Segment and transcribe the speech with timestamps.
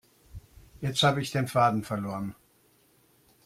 [0.79, 2.33] Jetzt habe ich den Faden verloren.